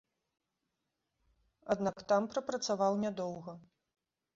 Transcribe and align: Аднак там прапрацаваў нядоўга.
Аднак 1.75 1.97
там 2.13 2.23
прапрацаваў 2.35 2.93
нядоўга. 3.09 3.51